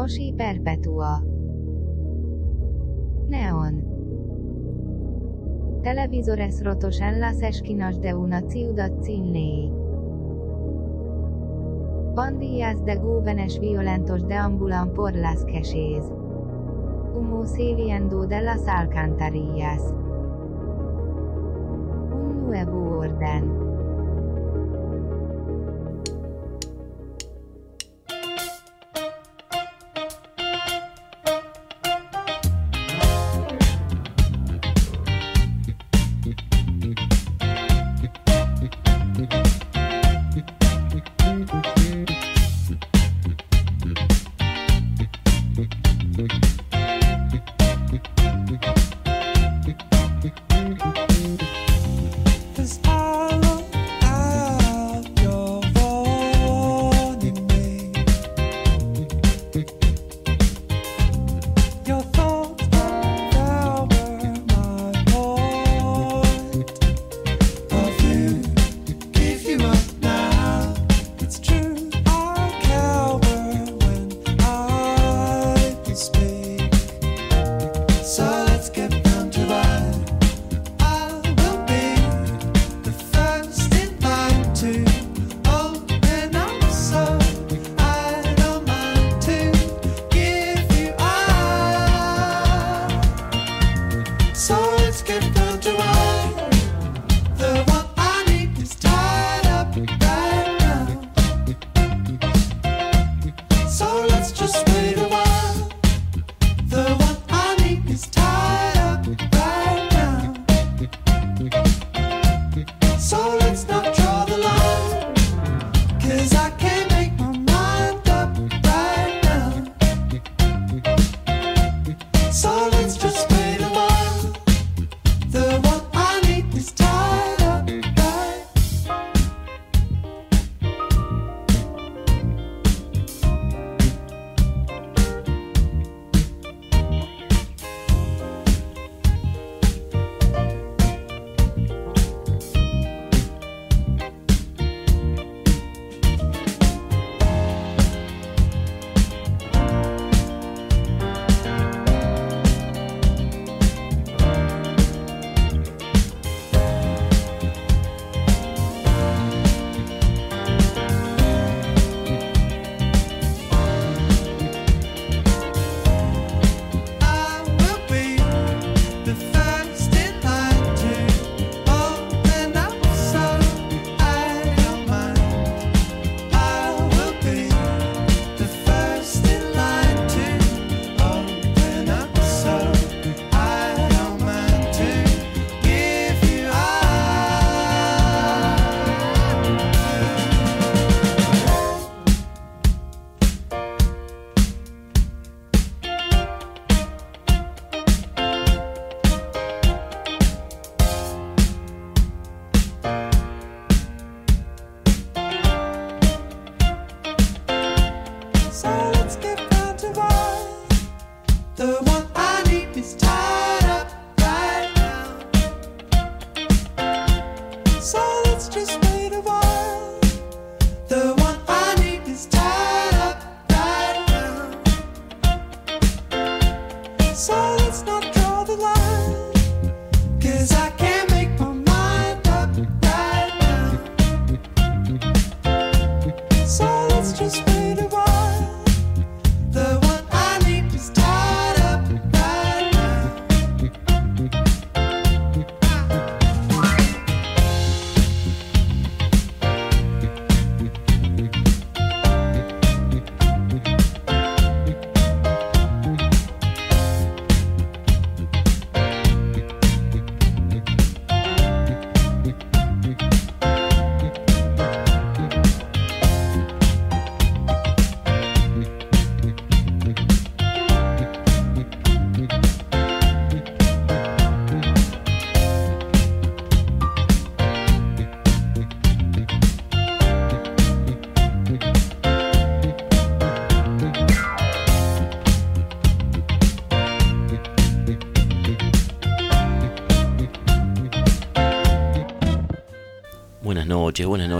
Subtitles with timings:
[0.00, 1.22] Moshi Perpetua
[3.28, 3.84] Neon
[5.82, 9.70] Televisores rotos en las esquinas de una ciudad sin ley.
[12.16, 16.10] Pandillas de jóvenes violentos deambulan por las calles.
[17.14, 19.82] Humo saliendo de las alcantarillas.
[22.10, 23.69] Un nuevo orden.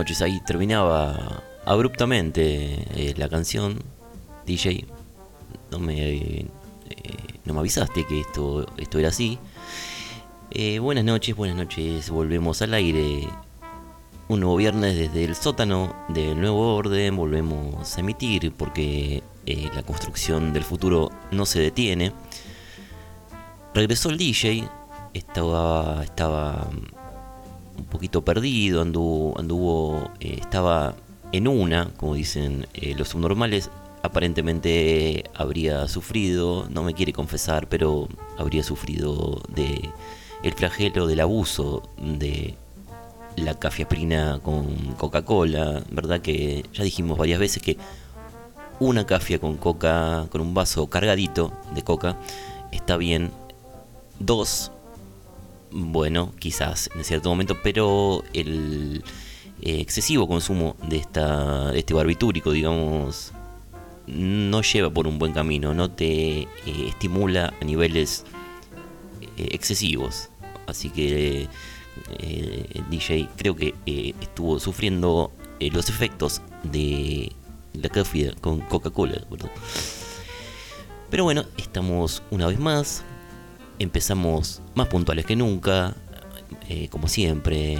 [0.01, 0.21] Noches.
[0.23, 3.83] Ahí terminaba abruptamente eh, la canción.
[4.47, 4.85] DJ,
[5.69, 6.45] no me, eh,
[7.45, 9.37] no me avisaste que esto, esto era así.
[10.49, 13.27] Eh, buenas noches, buenas noches, volvemos al aire.
[14.27, 19.83] Un nuevo viernes desde el sótano del nuevo orden, volvemos a emitir porque eh, la
[19.83, 22.11] construcción del futuro no se detiene.
[23.75, 24.67] Regresó el DJ,
[25.13, 26.67] estaba, estaba
[27.77, 30.95] un poquito perdido, anduvo, anduvo estaba
[31.31, 33.69] en una, como dicen los subnormales,
[34.03, 38.07] aparentemente habría sufrido, no me quiere confesar, pero
[38.37, 39.89] habría sufrido de
[40.43, 42.55] el flagelo del abuso de
[43.35, 44.65] la cafiaprina con
[44.97, 46.21] Coca-Cola, ¿verdad?
[46.21, 47.77] Que ya dijimos varias veces que
[48.79, 52.17] una cafia con coca, con un vaso cargadito de coca,
[52.71, 53.31] está bien.
[54.19, 54.71] Dos,
[55.71, 59.03] bueno, quizás en cierto momento, pero el
[59.61, 63.31] eh, excesivo consumo de, esta, de este barbitúrico, digamos,
[64.07, 66.47] no lleva por un buen camino, no te eh,
[66.87, 68.25] estimula a niveles
[69.37, 70.29] eh, excesivos.
[70.67, 71.47] Así que
[72.19, 73.75] el DJ creo que
[74.21, 77.33] estuvo sufriendo los efectos de
[77.73, 79.21] la café con Coca-Cola.
[81.09, 83.03] Pero bueno, estamos una vez más.
[83.81, 85.95] Empezamos más puntuales que nunca.
[86.89, 87.77] como siempre,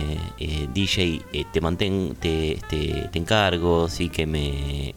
[0.74, 1.22] DJ,
[1.54, 4.94] te mantén, te, te, te, encargo, sí que me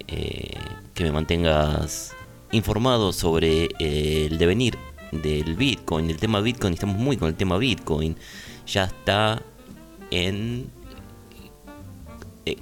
[0.94, 2.14] que me mantengas
[2.52, 4.78] informado sobre eh, el devenir
[5.10, 8.16] del Bitcoin, el tema Bitcoin, estamos muy con el tema Bitcoin,
[8.66, 9.42] ya está
[10.10, 10.70] en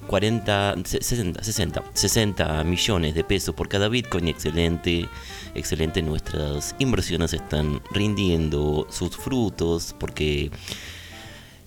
[0.06, 5.08] 40, 60, 60, 60 millones de pesos por cada Bitcoin, excelente,
[5.54, 10.50] excelente, nuestras inversiones están rindiendo sus frutos porque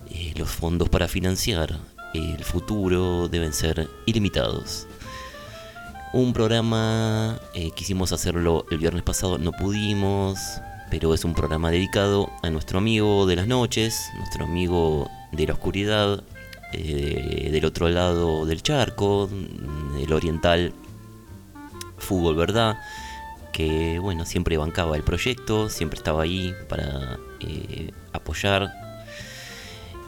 [0.09, 1.77] eh, los fondos para financiar
[2.13, 4.87] el futuro deben ser ilimitados.
[6.13, 10.39] Un programa, eh, quisimos hacerlo el viernes pasado, no pudimos,
[10.89, 15.53] pero es un programa dedicado a nuestro amigo de las noches, nuestro amigo de la
[15.53, 16.23] oscuridad,
[16.77, 19.29] eh, del otro lado del charco,
[19.99, 20.73] el oriental
[21.97, 22.77] Fútbol Verdad,
[23.51, 28.73] que bueno, siempre bancaba el proyecto, siempre estaba ahí para eh, apoyar.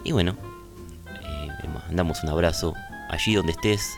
[0.04, 0.36] Y bueno,
[1.88, 2.74] mandamos un abrazo
[3.10, 3.98] allí donde estés,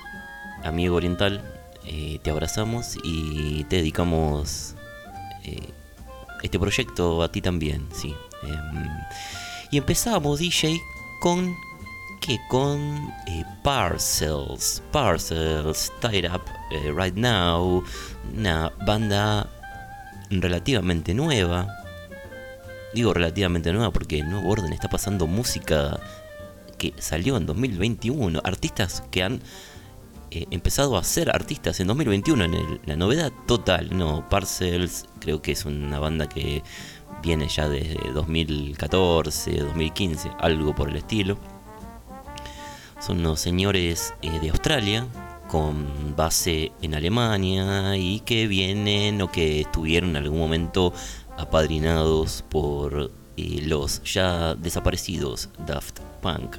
[0.64, 1.42] amigo oriental,
[1.86, 4.76] eh, te abrazamos y te dedicamos
[5.44, 5.70] eh,
[6.44, 8.16] este proyecto a ti también, sí.
[8.44, 8.88] Em,
[9.72, 10.80] y empezamos, DJ,
[11.20, 11.56] con
[12.22, 12.80] que con
[13.28, 16.42] eh, Parcels, Parcels, Tied Up
[16.96, 17.84] Right Now,
[18.34, 19.50] una banda
[20.30, 21.68] relativamente nueva.
[22.94, 26.00] Digo relativamente nueva porque el Nuevo Orden está pasando música
[26.78, 29.42] que salió en 2021, artistas que han
[30.32, 33.96] eh, empezado a ser artistas en 2021 en la novedad total.
[33.96, 36.64] No, Parcels creo que es una banda que
[37.22, 41.38] viene ya desde 2014, 2015, algo por el estilo.
[43.00, 45.08] Son unos señores eh, de Australia
[45.48, 50.94] con base en Alemania y que vienen o que estuvieron en algún momento
[51.38, 56.58] apadrinados por eh, los ya desaparecidos Daft Punk.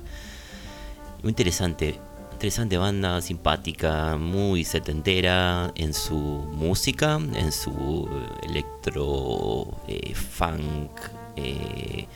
[1.22, 1.98] Muy interesante
[2.40, 8.08] interesante banda, simpática, muy setentera en su música, en su
[8.42, 10.90] electro, eh, funk,
[11.36, 12.06] eh,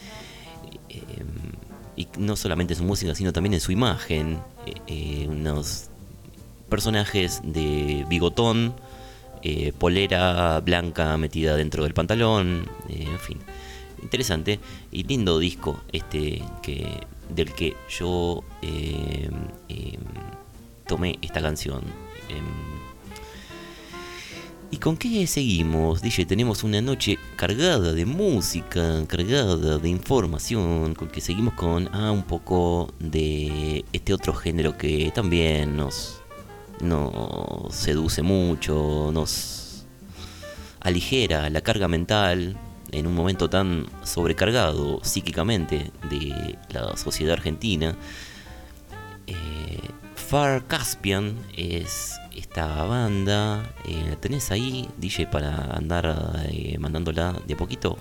[0.88, 1.52] em,
[1.96, 4.38] y no solamente en su música, sino también en su imagen.
[4.86, 5.90] Eh, unos
[6.68, 8.74] personajes de bigotón,
[9.78, 13.38] polera blanca metida dentro del pantalón, en fin
[14.04, 14.60] interesante
[14.92, 19.28] y lindo disco este que del que yo eh,
[20.86, 21.82] tomé esta canción.
[24.70, 26.02] ¿Y con qué seguimos?
[26.02, 32.10] Dice, tenemos una noche cargada de música, cargada de información, con que seguimos con ah,
[32.10, 36.20] un poco de este otro género que también nos,
[36.80, 39.86] nos seduce mucho, nos
[40.80, 42.56] aligera la carga mental,
[42.94, 47.96] en un momento tan sobrecargado psíquicamente de la sociedad argentina.
[49.26, 49.34] Eh,
[50.14, 53.74] Far Caspian es esta banda.
[53.86, 57.98] Eh, ¿La tenés ahí, DJ, para andar eh, mandándola de a poquito?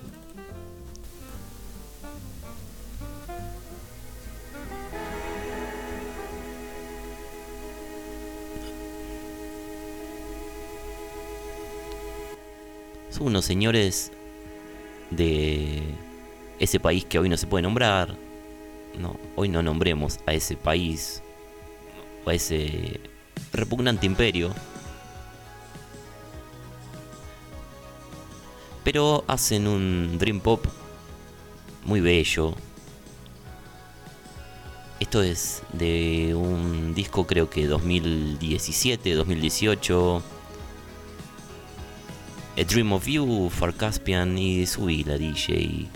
[13.10, 14.10] Son unos señores
[15.10, 15.82] de
[16.58, 18.16] ese país que hoy no se puede nombrar.
[18.98, 21.22] No, hoy no nombremos a ese país
[22.24, 23.00] o a ese
[23.54, 24.52] repugnante imperio.
[28.84, 30.64] pero hacen un dream pop
[31.84, 32.54] muy bello.
[35.00, 40.22] Esto es de un disco creo que 2017, 2018.
[42.56, 45.88] A Dream of You, Far Caspian y Sui, la DJ.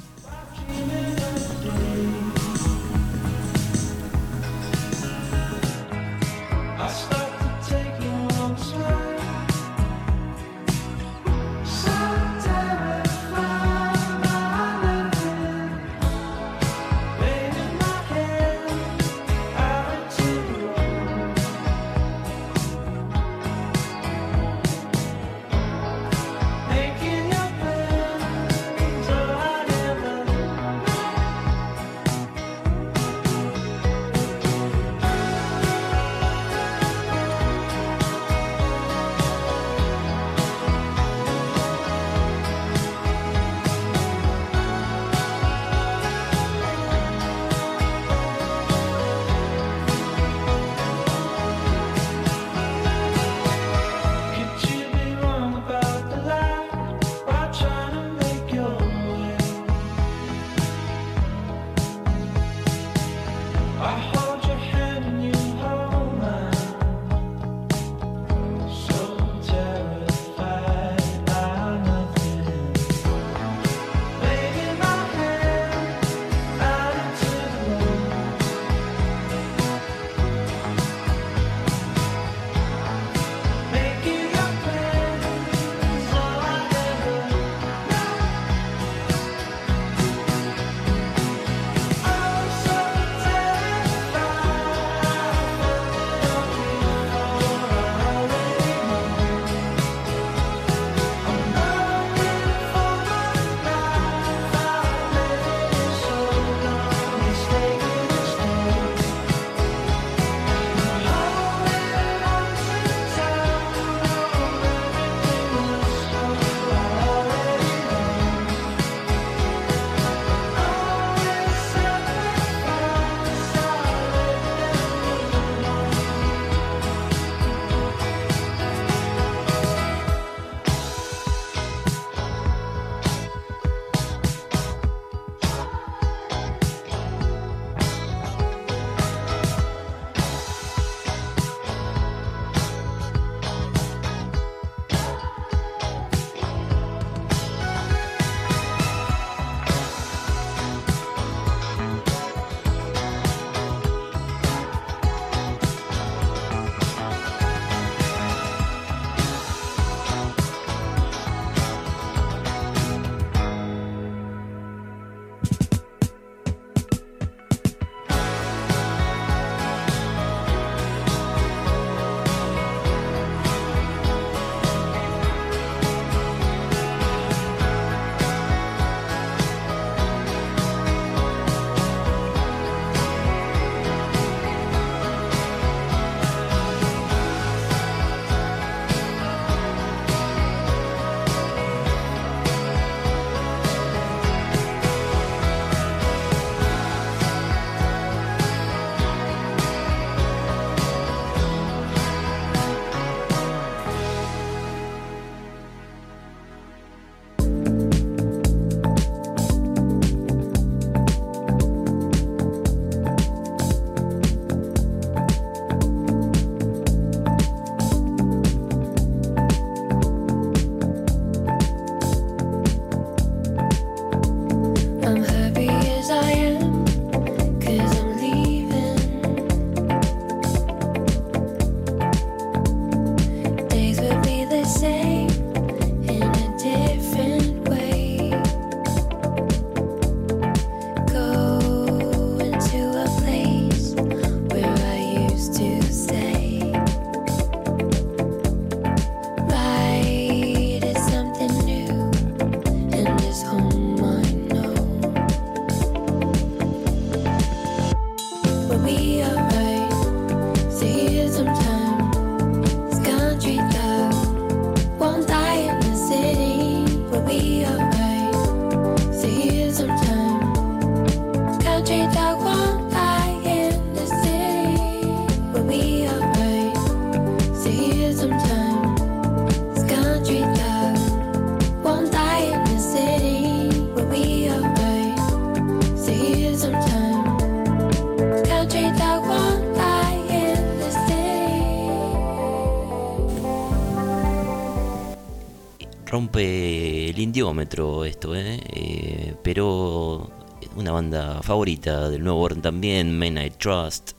[296.06, 298.60] Rompe el indiómetro esto, ¿eh?
[298.72, 299.34] ¿eh?
[299.42, 300.30] pero
[300.74, 304.12] una banda favorita del nuevo orden también, Men I Trust,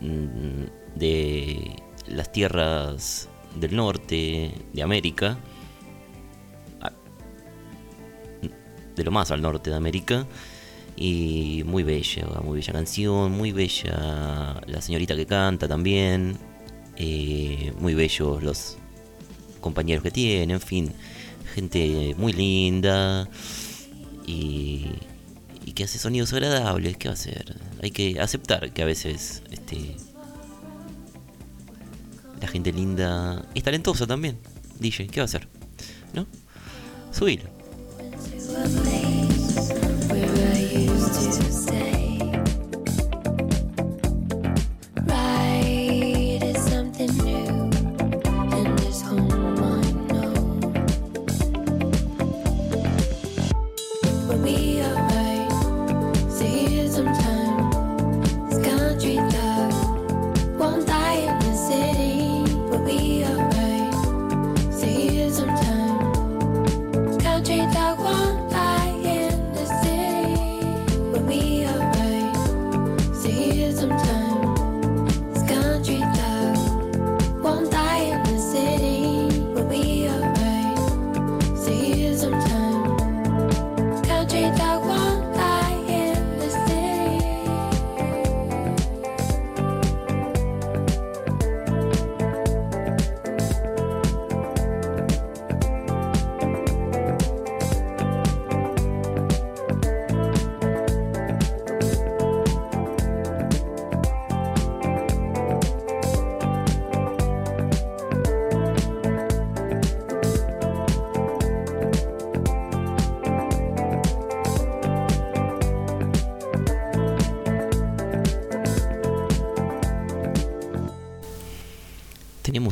[0.00, 0.64] mm,
[0.94, 5.36] de las tierras del norte de América,
[8.94, 10.26] de lo más al norte de América,
[11.04, 16.38] y muy bella, muy bella canción, muy bella la señorita que canta también,
[16.94, 18.78] eh, muy bellos los
[19.60, 20.92] compañeros que tiene, en fin,
[21.56, 23.28] gente muy linda
[24.28, 24.92] y,
[25.74, 27.56] que hace sonidos agradables, ¿qué va a hacer?
[27.82, 29.96] Hay que aceptar que a veces este,
[32.40, 34.38] la gente linda es talentosa también,
[34.78, 35.48] DJ, ¿qué va a hacer?
[36.12, 36.28] ¿No?
[41.22, 41.61] Kiss.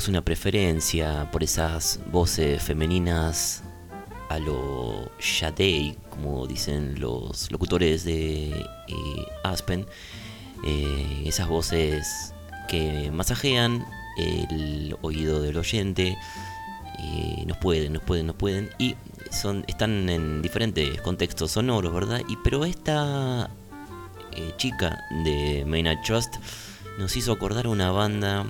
[0.01, 0.11] Subir.
[0.11, 3.63] una preferencia por esas voces femeninas
[4.29, 9.87] a lo Shadei, como dicen los locutores de eh, Aspen,
[10.65, 12.35] eh, esas voces
[12.69, 13.85] que masajean
[14.17, 16.17] el oído del oyente,
[16.99, 18.97] y nos pueden, nos pueden, nos pueden, y
[19.31, 22.23] son, están en diferentes contextos sonoros, ¿verdad?
[22.29, 23.51] Y pero esta
[24.33, 26.37] eh, chica de Maynard Trust
[26.99, 28.45] nos hizo acordar a una banda,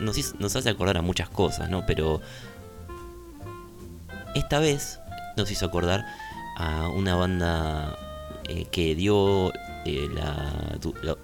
[0.00, 1.84] nos, hace acordar a muchas cosas, ¿no?
[1.86, 2.20] Pero
[4.34, 5.00] esta vez
[5.36, 6.04] nos hizo acordar
[6.56, 7.96] a una banda
[8.48, 9.52] eh, que dio
[9.84, 10.08] eh,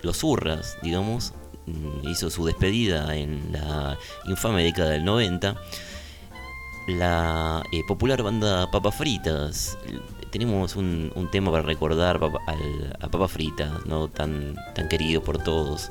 [0.03, 1.33] los hurras, digamos,
[1.67, 5.57] mm, hizo su despedida en la infame década del 90.
[6.87, 9.79] La eh, popular banda Papas Fritas.
[10.31, 14.09] Tenemos un, tema para recordar a Papas Fritas, ¿no?
[14.09, 15.91] tan, tan querido por todos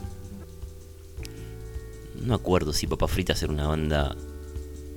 [2.25, 4.15] no acuerdo si Papa Fritas era una banda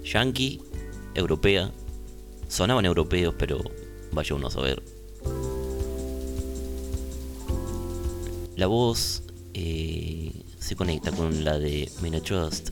[0.02, 0.60] yankee,
[1.14, 1.72] europea.
[2.48, 3.60] Sonaban europeos, pero
[4.12, 4.82] vaya uno a saber.
[8.56, 9.22] La voz
[9.54, 12.70] eh, se conecta con la de Mina Trust.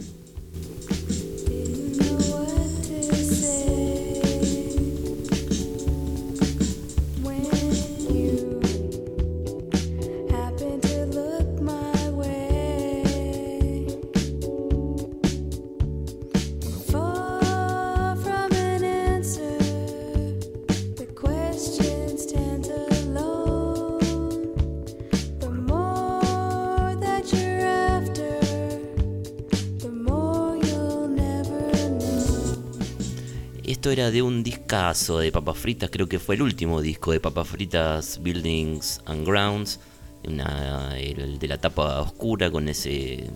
[33.90, 37.48] Era de un discazo de Papas Fritas, creo que fue el último disco de Papas
[37.48, 39.80] Fritas Buildings and Grounds,
[40.22, 43.28] el de la tapa oscura con ese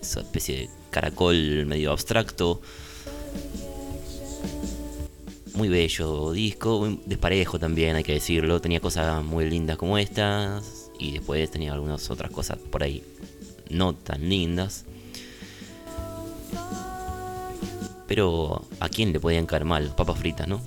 [0.00, 2.60] esa especie de caracol medio abstracto.
[5.54, 8.60] Muy bello disco, muy desparejo también, hay que decirlo.
[8.60, 13.02] Tenía cosas muy lindas como estas y después tenía algunas otras cosas por ahí
[13.70, 14.84] no tan lindas.
[18.06, 19.94] Pero ¿a quién le podían caer mal?
[19.96, 20.60] Papas fritas, ¿no?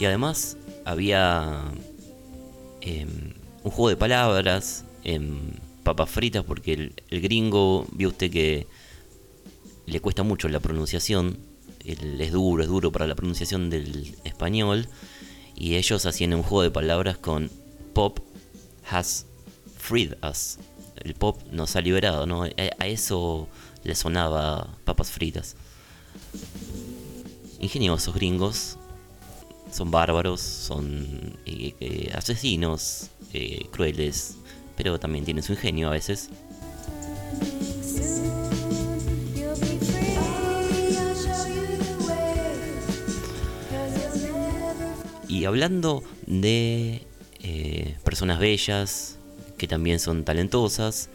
[0.00, 1.60] Y además había
[2.80, 6.72] em, un juego de palabras en papas fritas porque
[7.10, 8.66] el, gringo, vio usted que
[9.84, 11.38] le cuesta mucho la pronunciación,
[11.84, 14.88] es duro, es duro para la pronunciación del español,
[15.54, 17.50] y ellos hacían un juego de palabras con
[18.00, 18.18] pop
[18.90, 19.26] has
[19.76, 20.58] freed us.
[21.04, 22.44] El pop nos ha liberado, ¿no?
[22.44, 23.46] A, eso
[23.84, 25.54] le sonaba papas fritas.
[27.58, 28.78] Ingeniosos gringos,
[29.70, 34.38] son bárbaros, son eh, eh, asesinos, eh, crueles,
[34.78, 36.30] pero también tienen su ingenio a veces.
[45.28, 47.09] Y hablando de
[47.52, 49.18] eh, personas bellas,
[49.58, 51.10] que también son talentosas,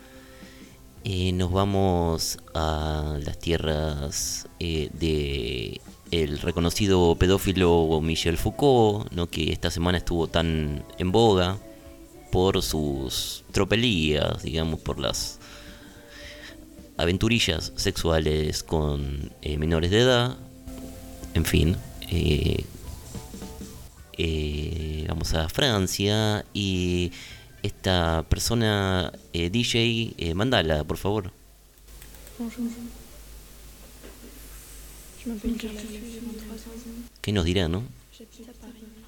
[1.06, 5.80] eh, nos vamos a las tierras eh, de
[6.12, 9.28] el reconocido pedófilo Michel Foucault, ¿no?
[9.28, 11.58] que esta semana estuvo tan en boga
[12.34, 15.40] por sus tropelías, digamos, por las
[16.98, 20.38] aventurillas sexuales con menores de edad,
[21.34, 21.78] en fin,
[22.10, 22.66] eh,
[25.08, 27.12] vamos a Francia y
[27.66, 31.32] esta persona eh, DJ, eh, mandala, por favor.
[37.22, 37.84] ¿Qué nos dirá, no?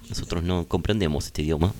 [0.08, 1.72] Nosotros no comprendemos este idioma.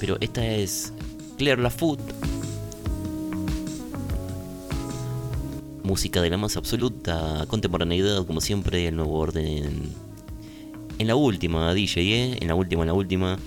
[0.00, 0.92] Pero esta es
[1.36, 2.00] Claire Lafoot
[5.86, 9.92] música de la más absoluta contemporaneidad, como siempre, el nuevo orden.
[10.98, 12.38] En la última, DJ, ¿eh?
[12.40, 13.38] En la última, en la última.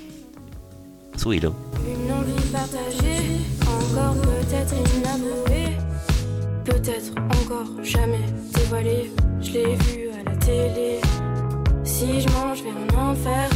[1.17, 1.53] Subilo.
[1.85, 5.75] Une envie partagée, encore peut-être inavouée.
[6.63, 9.11] Peut-être encore jamais dévoilée.
[9.41, 11.01] Je l'ai vu à la télé.
[11.83, 13.49] Si je mange vers un enfer,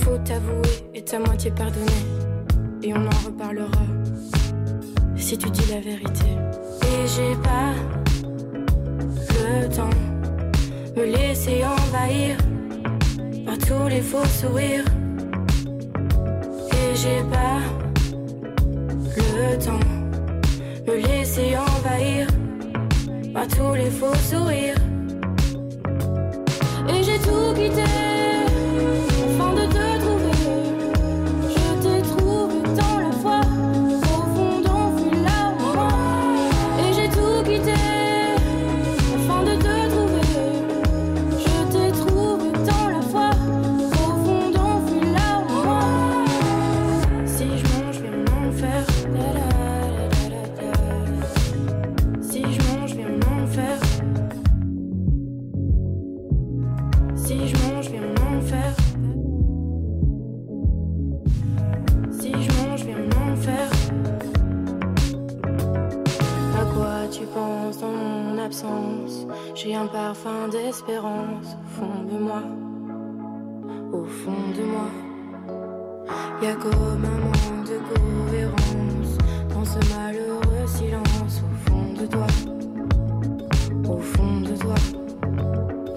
[0.00, 2.04] faut t'avouer et ta moitié pardonner.
[2.82, 3.86] Et on en reparlera
[5.16, 6.26] si tu dis la vérité.
[6.82, 7.74] Et j'ai pas
[9.48, 9.96] le temps,
[10.96, 12.36] me laisser envahir
[13.46, 14.84] par tous les faux sourires.
[16.72, 17.60] Et j'ai pas
[19.16, 19.86] le temps,
[20.86, 22.26] me laisser envahir
[23.32, 24.82] par tous les faux sourires.
[26.88, 28.07] Et j'ai tout quitté.
[70.50, 72.42] D'espérance au fond de moi,
[73.92, 74.90] au fond de moi.
[76.42, 79.18] Y a comme un manque de cohérence
[79.54, 82.26] dans ce malheureux silence au fond de toi,
[83.88, 84.74] au fond de toi.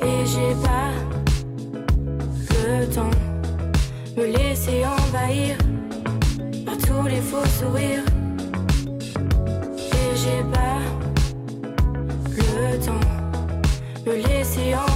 [0.02, 0.92] Et j'ai pas
[2.68, 3.18] le temps
[4.18, 5.58] me laisser envahir
[6.66, 8.21] par tous les faux sourires.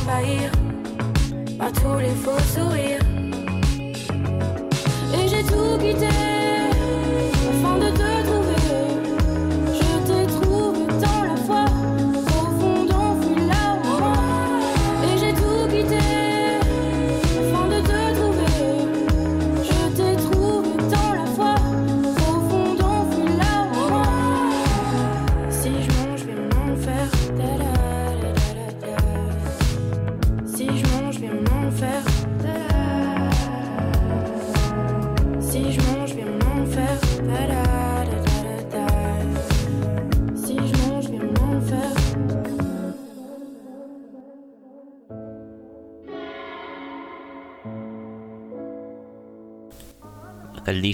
[0.05, 0.51] Laisser envahir
[1.57, 2.99] par tous les faux sourires.
[5.13, 6.34] Et j'ai tout quitté.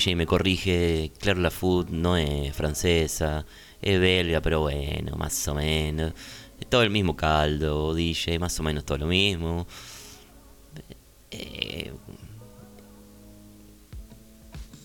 [0.01, 3.45] DJ me corrige, Claire Lafoot no es francesa,
[3.79, 6.13] es belga, pero bueno, más o menos.
[6.59, 9.67] Es todo el mismo caldo, DJ, más o menos todo lo mismo.
[11.29, 11.93] Eh,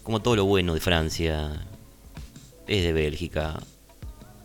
[0.03, 1.67] como todo lo bueno de Francia,
[2.67, 3.59] es de Bélgica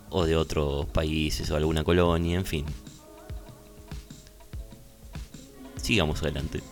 [0.08, 2.64] o de otros países o alguna colonia, en fin.
[5.76, 6.62] Sigamos adelante.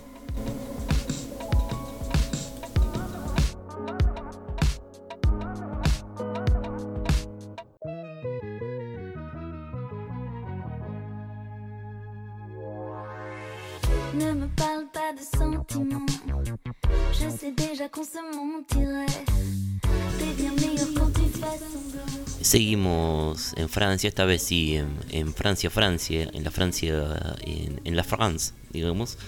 [22.40, 27.96] Seguimos en Francia, esta vez sí, en, en Francia, Francia, en la Francia, en, en
[27.96, 29.18] la France, digamos.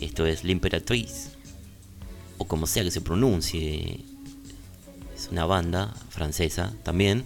[0.00, 1.30] Esto es L'Imperatrice,
[2.38, 4.04] o como sea que se pronuncie.
[5.14, 7.24] Es una banda francesa también.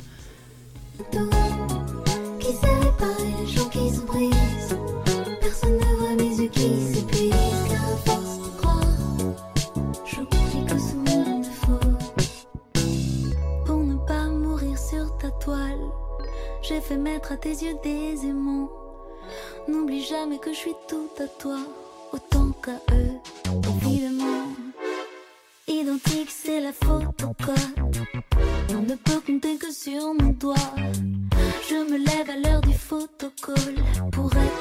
[16.96, 18.70] Mettre à tes yeux des aimants.
[19.68, 21.58] N'oublie jamais que je suis tout à toi
[22.12, 23.12] Autant qu'à eux,
[23.82, 24.48] évidemment
[25.68, 27.56] Identique, c'est la photocode
[28.70, 30.54] On ne peut compter que sur mon doigt.
[31.68, 33.76] Je me lève à l'heure du photocall
[34.10, 34.51] pour être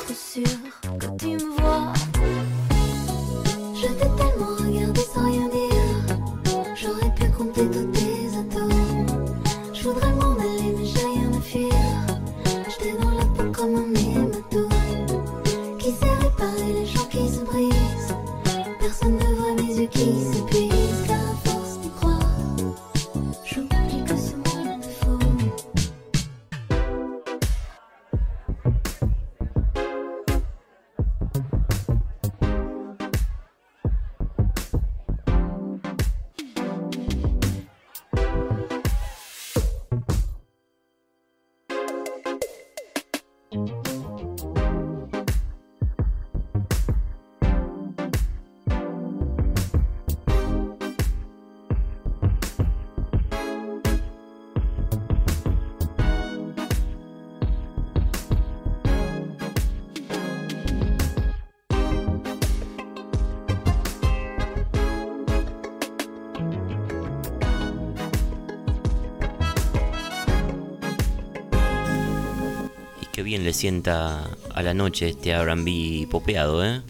[73.32, 76.82] bien le sienta a la noche este RB popeado, ¿eh?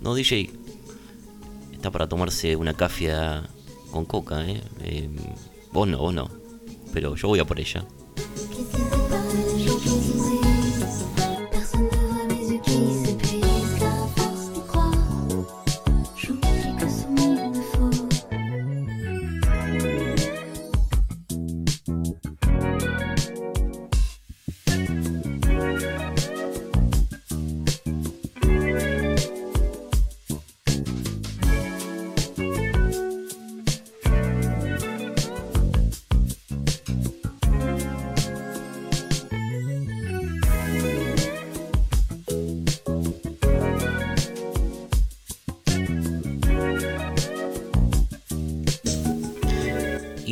[0.00, 0.50] No, DJ.
[1.74, 3.46] Está para tomarse una cafia
[3.90, 4.62] con coca, ¿eh?
[4.80, 5.10] Eh,
[5.70, 6.30] vos no, vos no.
[6.94, 7.84] Pero yo voy a por ella.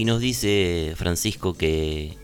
[0.08, 2.16] Nos dice Francisco que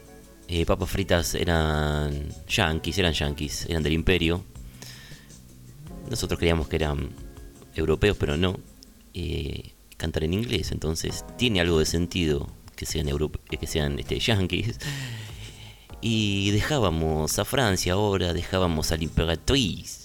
[0.49, 4.43] eh, papas fritas eran yanquis, eran yanquis, eran del imperio.
[6.09, 7.11] Nosotros creíamos que eran
[7.75, 8.59] europeos, pero no.
[9.13, 13.99] Eh, cantan en inglés, entonces tiene algo de sentido que sean, europe- eh, que sean
[13.99, 14.79] este, yanquis.
[16.01, 20.04] Y dejábamos a Francia ahora, dejábamos a la Imperatriz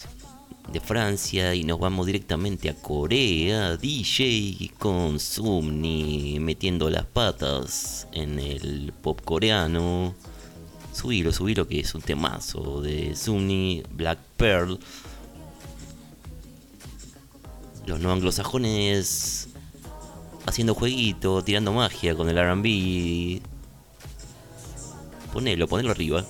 [0.72, 8.40] de Francia y nos vamos directamente a Corea, DJ con Sumni metiendo las patas en
[8.40, 10.14] el pop coreano.
[10.94, 14.80] Subilo, subilo que es un temazo de Sumni, Black Pearl.
[17.86, 19.50] Los no anglosajones
[20.46, 23.42] haciendo jueguito, tirando magia con el RB.
[25.34, 26.26] Ponelo, ponelo arriba.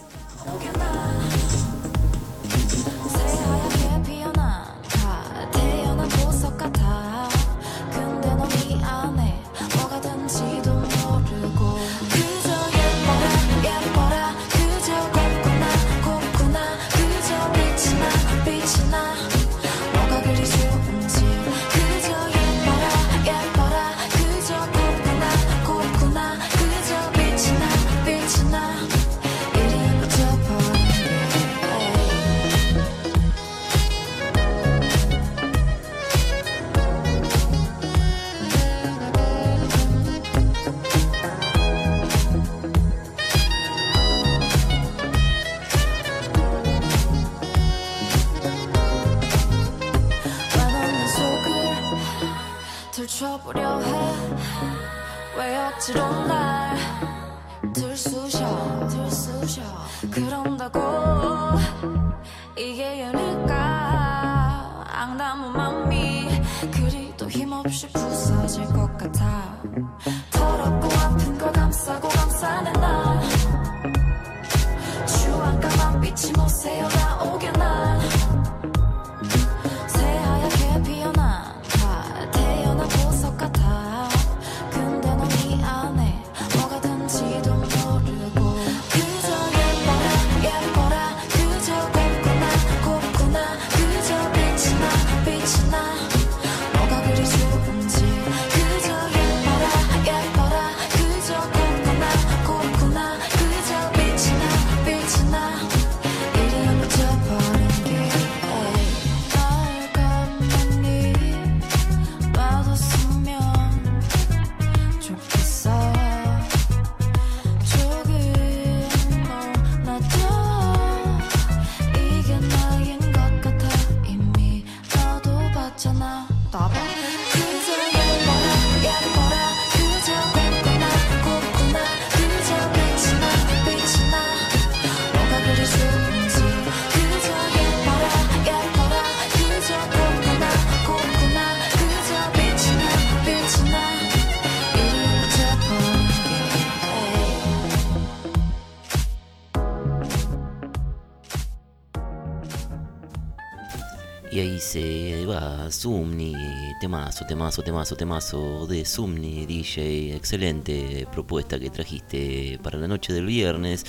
[155.80, 156.34] Sumni,
[156.82, 163.26] temazo, temazo, temazo, temazo de Sumni, DJ, excelente propuesta que trajiste para la noche del
[163.26, 163.86] viernes.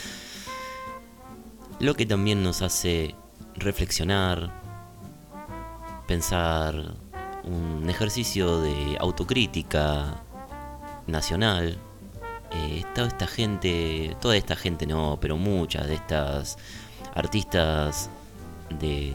[1.80, 3.16] Lo que también nos hace
[3.56, 4.52] reflexionar,
[6.06, 6.94] pensar
[7.42, 10.22] un ejercicio de autocrítica
[11.08, 11.76] nacional.
[12.52, 16.56] Eh, toda esta gente, toda esta gente no, pero muchas de estas
[17.16, 18.10] artistas
[18.78, 19.12] de,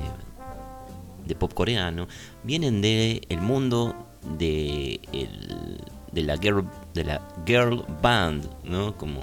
[1.26, 2.08] de pop coreano
[2.44, 3.96] vienen de el mundo
[4.38, 8.96] de, el- de la girl de la girl band, ¿no?
[8.98, 9.22] Como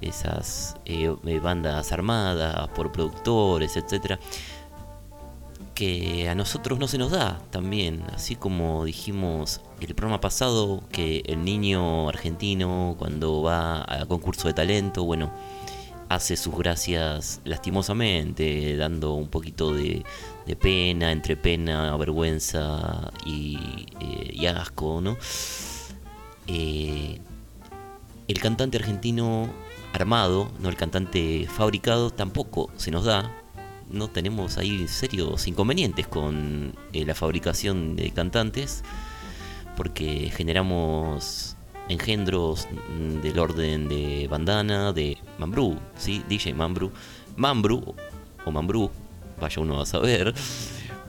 [0.00, 4.18] esas eh, eh, bandas armadas por productores, etcétera,
[5.74, 11.22] que a nosotros no se nos da también, así como dijimos el programa pasado que
[11.26, 15.30] el niño argentino cuando va a concurso de talento, bueno,
[16.08, 20.04] hace sus gracias lastimosamente, dando un poquito de,
[20.60, 25.16] pena, entre pena, vergüenza y, eh, y asco, ¿no?
[26.46, 27.20] Eh,
[28.28, 29.48] el cantante argentino
[29.92, 33.32] armado, no el cantante fabricado, tampoco se nos da.
[33.88, 38.82] No tenemos ahí serios inconvenientes con eh, la fabricación de cantantes,
[39.76, 41.55] porque generamos
[41.88, 46.22] engendros mm, del orden de Bandana, de Mambrú, ¿sí?
[46.28, 46.92] DJ Mambrú,
[47.36, 47.94] Mambrú
[48.44, 48.90] o Mambrú,
[49.40, 50.34] vaya uno a saber,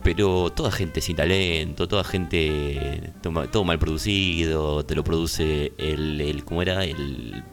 [0.04, 3.13] pero toda gente sin talento, toda gente
[3.52, 6.86] todo mal producido, te lo produce el, el ¿cómo era?
[6.86, 7.44] El,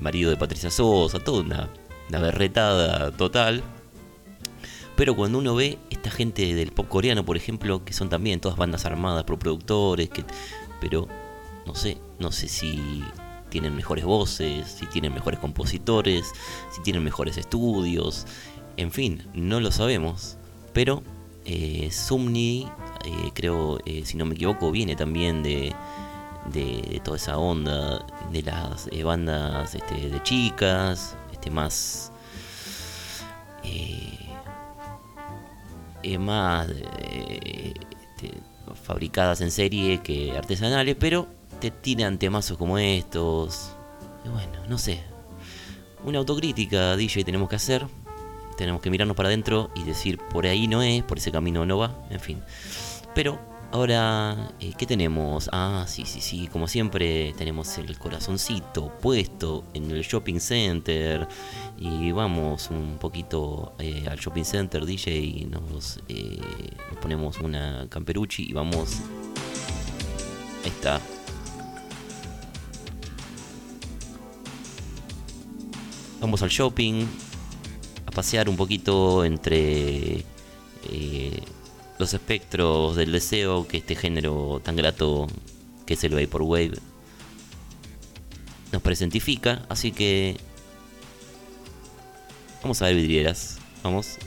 [0.00, 1.68] marido de Patricia Sosa, toda una,
[2.08, 3.62] una berretada total.
[4.96, 8.58] Pero cuando uno ve esta gente del pop coreano, por ejemplo, que son también todas
[8.58, 10.24] bandas armadas por productores, que,
[10.80, 11.06] pero
[11.68, 13.04] no sé, no sé si
[13.50, 16.32] tienen mejores voces, si tienen mejores compositores,
[16.74, 18.26] si tienen mejores estudios,
[18.78, 20.38] en fin, no lo sabemos.
[20.72, 21.02] Pero
[21.44, 22.66] eh, Sumni,
[23.04, 25.74] eh, creo, eh, si no me equivoco, viene también de,
[26.46, 32.12] de, de toda esa onda de las eh, bandas este, de chicas, este más
[36.18, 38.32] más este,
[38.82, 43.70] fabricadas en serie que artesanales, pero te tiran temazos como estos.
[44.24, 45.02] Y bueno, no sé.
[46.04, 47.86] Una autocrítica, DJ, tenemos que hacer.
[48.56, 51.78] Tenemos que mirarnos para adentro y decir por ahí no es, por ese camino no
[51.78, 52.42] va, en fin.
[53.14, 53.38] Pero
[53.70, 55.48] ahora, eh, ¿qué tenemos?
[55.52, 61.28] Ah, sí, sí, sí, como siempre tenemos el corazoncito puesto en el shopping center
[61.76, 66.40] y vamos un poquito eh, al shopping center, DJ, y nos, eh,
[66.90, 69.00] nos ponemos una camperuchi y vamos...
[70.64, 71.00] Ahí está.
[76.20, 77.06] Vamos al shopping,
[78.06, 80.24] a pasear un poquito entre
[80.90, 81.42] eh,
[81.98, 85.26] los espectros del deseo que este género tan grato
[85.86, 86.78] que es el Vaporwave
[88.72, 89.64] nos presentifica.
[89.68, 90.36] Así que
[92.62, 93.58] vamos a ver vidrieras.
[93.82, 94.18] Vamos.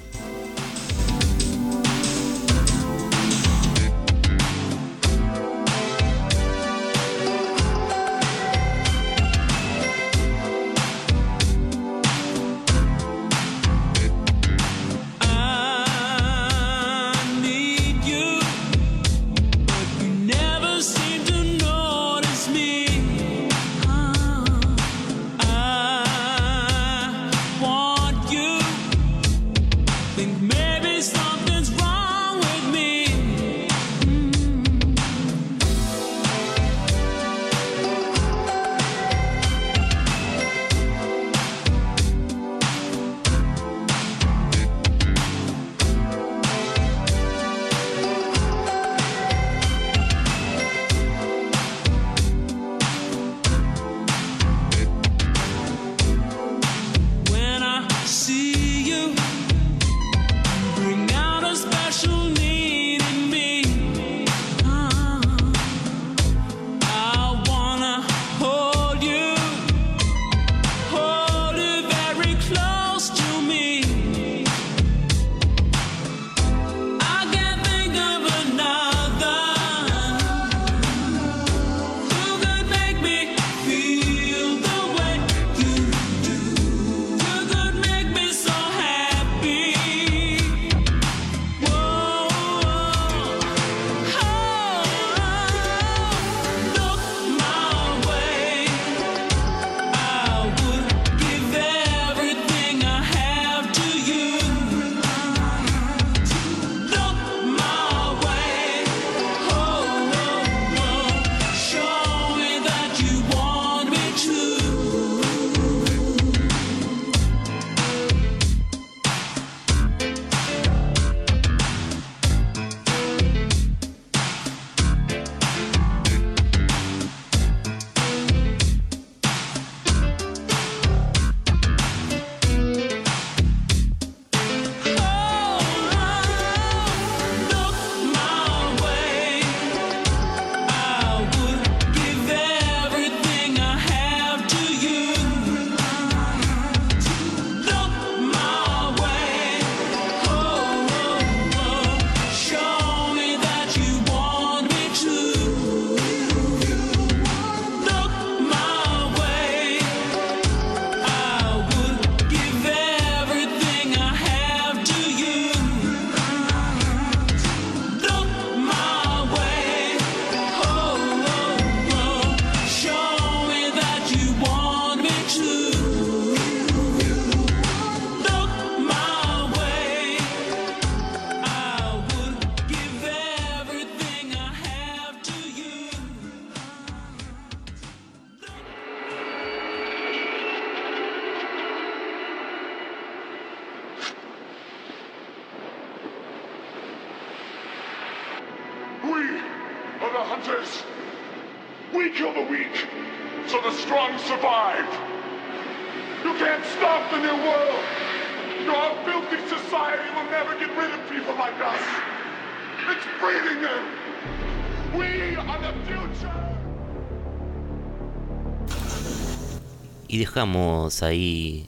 [220.21, 221.65] Dejamos ahí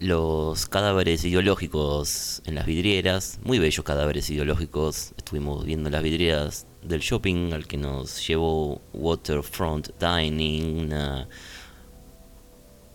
[0.00, 5.14] los cadáveres ideológicos en las vidrieras, muy bellos cadáveres ideológicos.
[5.16, 11.26] Estuvimos viendo las vidrieras del shopping al que nos llevó Waterfront Dining, una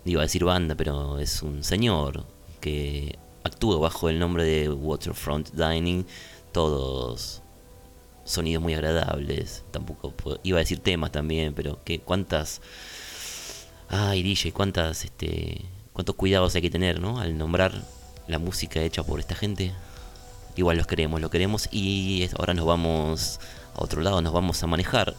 [0.06, 2.24] iba a decir banda, pero es un señor
[2.62, 6.06] que actúa bajo el nombre de Waterfront Dining,
[6.51, 7.41] todos
[8.24, 12.62] sonidos muy agradables, tampoco iba a decir temas también, pero que cuántas
[13.96, 15.62] Ay, DJ, cuántas, este,
[15.94, 17.20] cuántos cuidados hay que tener, ¿no?
[17.20, 17.74] Al nombrar
[18.28, 19.72] la música hecha por esta gente.
[20.56, 23.39] Igual los queremos, lo queremos y ahora nos vamos
[23.76, 25.14] a otro lado, nos vamos a manejar.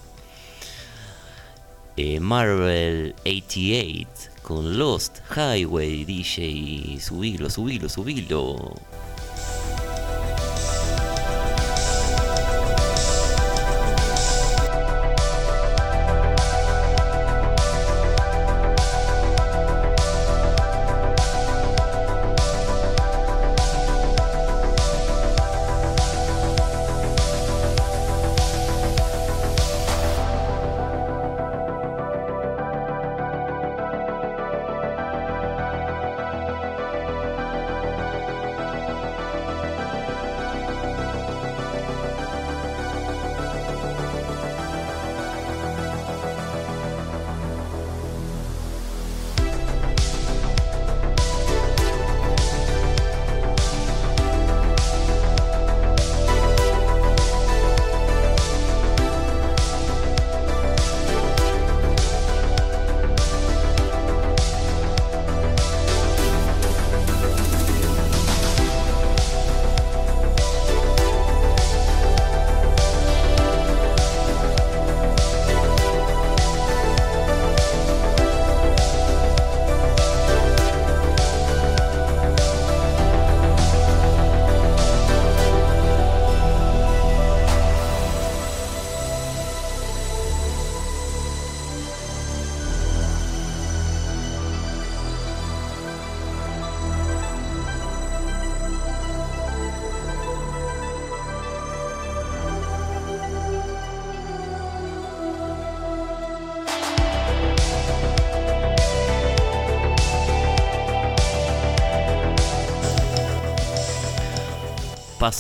[1.97, 4.09] Eh, Marvel 88
[4.43, 8.75] con Lost Highway, DJ, subilo, subilo, subilo.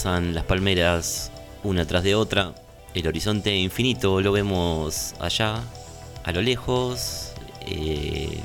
[0.04, 1.32] Las palmeras
[1.62, 2.52] una tras de otra.
[2.92, 5.62] El horizonte infinito lo vemos allá,
[6.22, 7.32] a lo lejos.
[7.62, 8.38] eh,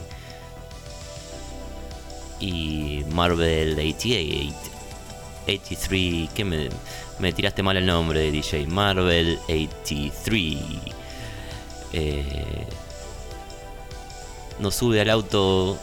[2.39, 4.55] y Marvel 88.
[5.43, 6.29] 83.
[6.33, 8.65] ¿Qué me, tiraste mal el nombre, DJ?
[8.65, 10.57] Marvel 83.
[11.91, 12.67] Eh,
[14.59, 15.77] nos sube al auto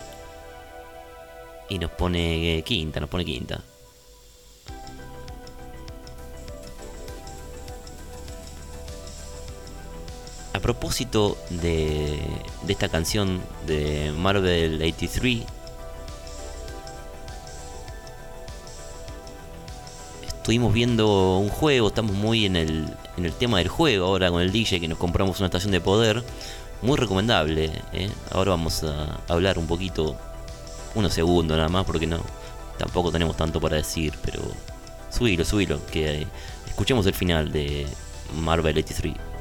[1.68, 3.60] y nos pone quinta, nos pone quinta.
[10.66, 12.18] Propósito de,
[12.66, 15.44] esta canción de Marvel 83,
[20.26, 24.42] estuvimos viendo un juego, estamos muy en el, en el tema del juego ahora con
[24.42, 26.24] el DJ que nos compramos una estación de poder,
[26.82, 27.70] muy recomendable.
[27.92, 28.10] ¿eh?
[28.32, 30.16] Ahora vamos a hablar un poquito,
[30.96, 32.18] unos segundos nada más, porque no,
[32.76, 34.42] tampoco tenemos tanto para decir, pero
[35.10, 36.26] subilo, subilo, que
[36.66, 37.86] escuchemos el final de
[38.34, 39.35] Marvel 83.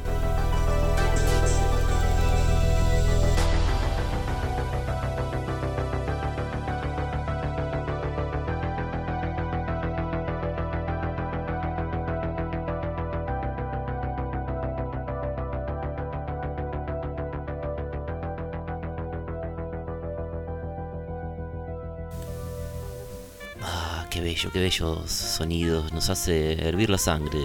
[24.46, 25.94] Bello, qué bellos sonidos.
[25.94, 27.40] Nos hace hervir la sangre,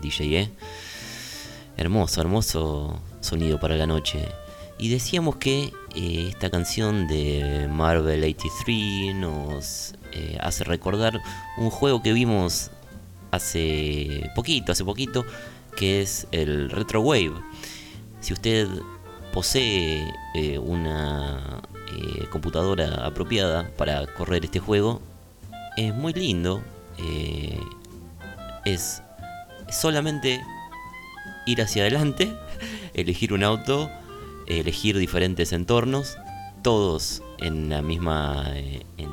[0.00, 0.50] DJ, ¿eh?
[1.76, 4.28] Hermoso, hermoso sonido para la noche.
[4.78, 11.20] Y decíamos que eh, esta canción de Marvel 83 nos eh, hace recordar
[11.56, 12.70] un juego que vimos
[13.30, 15.24] hace poquito, hace poquito,
[15.76, 17.34] que es el Retro Wave.
[18.20, 18.68] Si usted
[19.32, 20.04] posee
[20.60, 21.62] una
[22.30, 25.00] computadora apropiada para correr este juego,
[25.76, 26.62] es muy lindo.
[26.98, 27.58] eh,
[28.64, 29.02] es
[29.70, 30.40] solamente
[31.46, 32.32] ir hacia adelante,
[32.94, 33.90] elegir un auto,
[34.46, 36.16] elegir diferentes entornos,
[36.62, 39.12] todos en la misma, eh, en,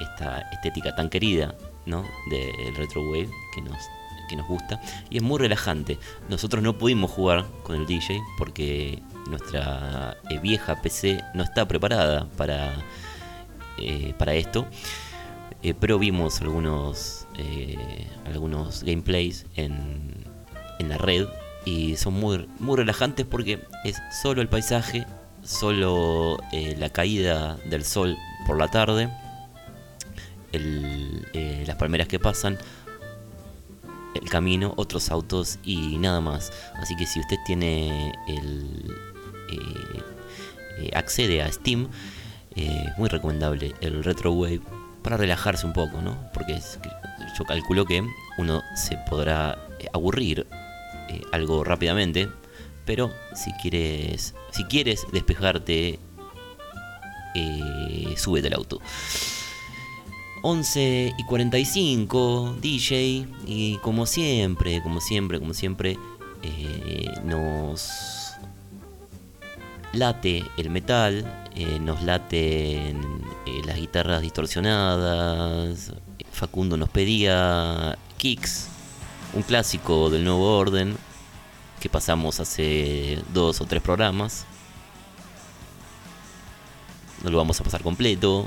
[0.00, 1.54] esta estética tan querida,
[1.84, 2.04] ¿no?
[2.30, 3.76] Del retro wave que nos,
[4.28, 4.80] que nos gusta
[5.10, 5.98] y es muy relajante.
[6.28, 12.26] Nosotros no pudimos jugar con el DJ porque nuestra eh, vieja PC no está preparada
[12.36, 12.74] para,
[14.18, 14.66] para esto.
[15.66, 20.14] Eh, pero vimos algunos eh, algunos gameplays en,
[20.78, 21.26] en la red
[21.64, 25.04] y son muy, muy relajantes porque es solo el paisaje,
[25.42, 29.10] solo eh, la caída del sol por la tarde,
[30.52, 32.58] las palmeras que pasan,
[34.14, 36.52] el camino, otros autos y nada más.
[36.76, 38.94] Así que si usted tiene el
[40.94, 41.88] accede a Steam,
[42.96, 44.60] muy recomendable el Retro Wave
[45.06, 46.18] para relajarse un poco, ¿no?
[46.34, 46.60] Porque
[47.38, 48.02] yo calculo que
[48.38, 50.48] uno se podrá eh, aburrir
[51.08, 52.28] eh, algo rápidamente,
[52.84, 56.00] pero si quieres si quieres despejarte
[57.36, 58.80] eh, súbete al auto.
[60.42, 65.96] 11 y 45 DJ y como siempre, como siempre, como siempre
[66.42, 68.32] eh, nos
[69.92, 73.00] late el metal, eh, nos laten
[73.46, 75.94] eh, las guitarras distorsionadas.
[76.30, 78.68] Facundo nos pedía Kicks,
[79.32, 80.98] un clásico del nuevo orden
[81.80, 84.44] que pasamos hace dos o tres programas.
[87.24, 88.46] No lo vamos a pasar completo,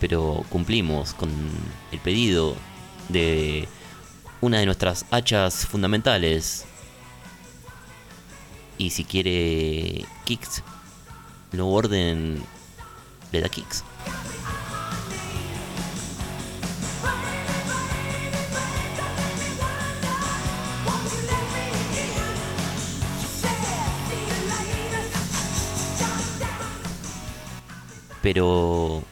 [0.00, 1.30] pero cumplimos con
[1.92, 2.56] el pedido
[3.10, 3.68] de
[4.40, 6.64] una de nuestras hachas fundamentales.
[8.78, 10.62] Y si quiere kicks,
[11.52, 12.42] Nuevo Orden
[13.32, 13.84] le da kicks.
[28.22, 29.04] Pero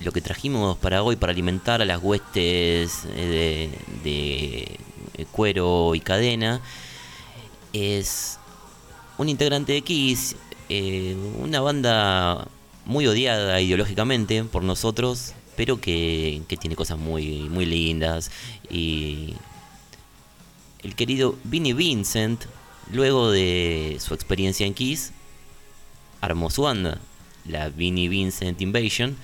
[0.00, 3.70] lo que trajimos para hoy, para alimentar a las huestes eh,
[4.04, 4.78] de, de
[5.14, 6.60] eh, cuero y cadena,
[7.72, 8.38] es
[9.18, 10.36] un integrante de Kiss,
[10.68, 12.48] una banda
[12.84, 18.30] muy odiada ideológicamente por nosotros, pero que, que tiene cosas muy, muy lindas.
[18.70, 19.34] Y
[20.82, 22.44] el querido Vinnie Vincent,
[22.92, 25.12] luego de su experiencia en Kiss,
[26.20, 27.00] armó su banda,
[27.44, 29.16] la Vinnie Vincent Invasion.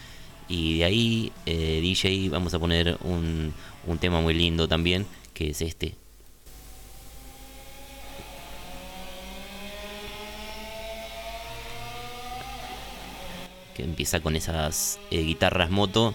[0.49, 3.55] Y de ahí, eh, DJ, vamos a poner un,
[3.86, 6.01] un tema muy lindo también, que es este.
[13.74, 16.14] Que empieza con esas eh, guitarras moto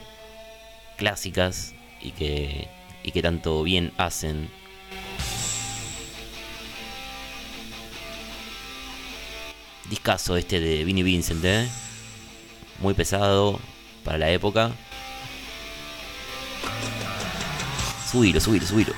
[0.97, 2.67] clásicas y que,
[3.03, 4.49] y que tanto bien hacen.
[9.89, 11.67] Discaso este de Vinnie Vincent, ¿eh?
[12.79, 13.59] Muy pesado
[14.03, 14.71] para la época.
[18.11, 18.93] Subilo, subilo, subilo.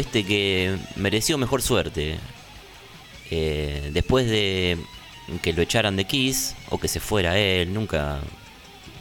[0.00, 2.16] Este que mereció mejor suerte.
[3.30, 4.76] Eh, después de
[5.42, 8.18] que lo echaran de Kiss o que se fuera él, nunca,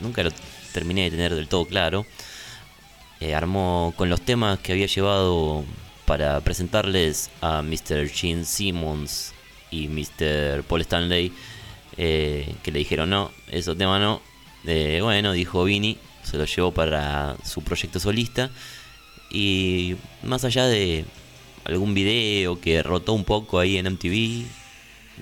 [0.02, 0.32] nunca lo
[0.74, 2.06] terminé de tener del todo claro.
[3.20, 5.66] Eh, armó con los temas que había llevado
[6.06, 8.08] para presentarles a Mr.
[8.10, 9.34] Gene Simmons
[9.72, 10.64] y Mr.
[10.64, 11.34] Paul Stanley,
[11.98, 14.22] eh, que le dijeron no, esos temas no.
[14.64, 18.52] Bueno, dijo Vini, se lo llevó para su proyecto solista.
[19.30, 21.06] Y más allá de
[21.66, 24.46] algún video que rotó un poco ahí en MTV,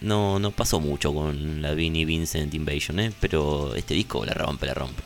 [0.01, 3.11] no, no pasó mucho con la Vinnie Vincent Invasion, ¿eh?
[3.19, 5.03] pero este disco la rompe, la rompe.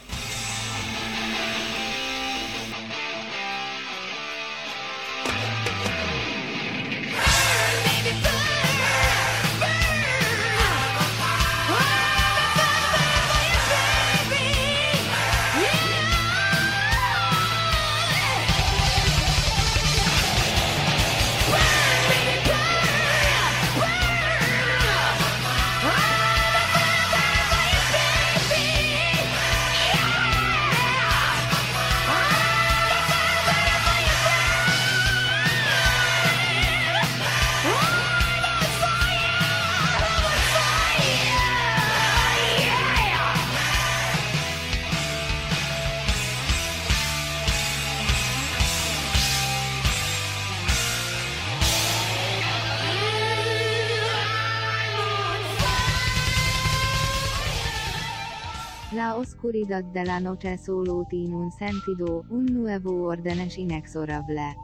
[59.44, 64.56] De la noche solo tiene un sentido, un nuevo orden es inexorable.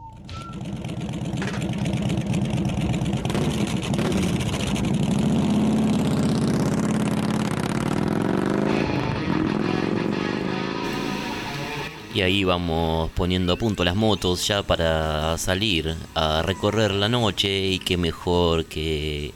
[12.14, 17.66] Y ahí vamos poniendo a punto las motos ya para salir a recorrer la noche
[17.66, 19.34] y qué mejor que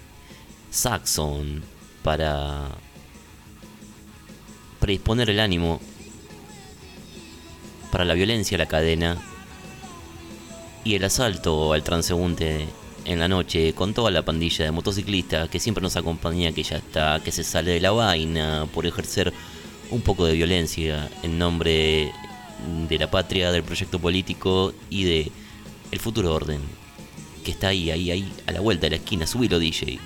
[0.71, 1.65] Saxon
[2.05, 2.69] para
[4.83, 5.81] predisponer el ánimo
[7.93, 9.17] para la violencia a la cadena
[10.83, 12.67] y el asalto al transeúnte
[13.05, 16.79] en la noche con toda la pandilla de motociclistas que siempre nos acompaña, que ya
[16.79, 19.33] está, que se sale de la vaina por ejercer
[19.91, 22.11] un poco de violencia en nombre
[22.89, 25.33] de la patria, del proyecto político y de
[25.93, 26.61] el futuro orden
[27.45, 29.29] que está ahí, ahí, ahí, a la vuelta de la esquina.
[29.29, 30.01] Subilo, DJ.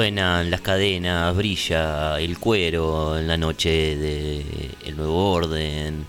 [0.00, 6.06] Suenan las cadenas, brilla el cuero en la noche de El Nuevo Orden,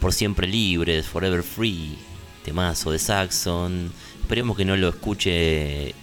[0.00, 1.96] Por Siempre Libres, Forever Free,
[2.44, 3.92] temazo de Saxon.
[4.20, 5.94] Esperemos que no lo escuche eh,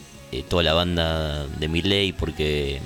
[0.48, 2.80] toda la banda de Milley porque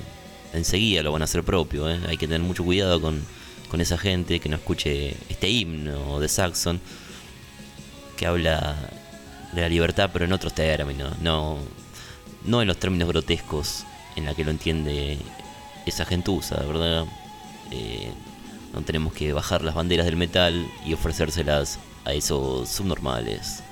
[0.54, 1.88] enseguida lo van a hacer propio.
[1.88, 2.00] ¿eh?
[2.08, 3.24] Hay que tener mucho cuidado con,
[3.70, 6.82] con esa gente que no escuche este himno de Saxon
[8.18, 8.76] que habla
[9.54, 11.60] de la libertad pero en otros términos, no,
[12.44, 13.86] no en los términos grotescos
[14.20, 15.18] en la que lo entiende
[15.86, 17.06] esa gentuza, ¿verdad?
[17.72, 18.12] Eh,
[18.74, 23.64] no tenemos que bajar las banderas del metal y ofrecérselas a esos subnormales.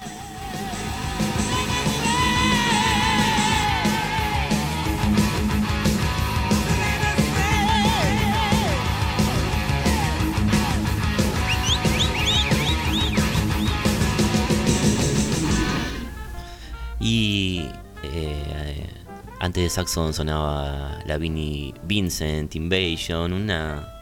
[19.39, 23.93] Antes de Saxon sonaba la Vini Vincent Invasion, una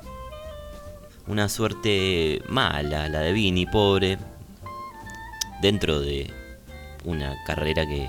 [1.28, 4.18] una suerte mala la de Vini, pobre,
[5.62, 6.32] dentro de
[7.04, 8.08] una carrera que